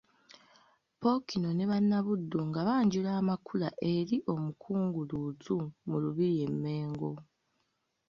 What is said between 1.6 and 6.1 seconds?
Bannabuddu nga banjula amakula eri Omukungu Luutu mu